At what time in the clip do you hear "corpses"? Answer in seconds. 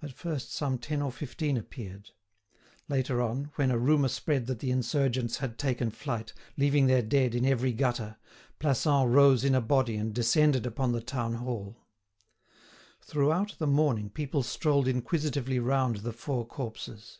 16.46-17.18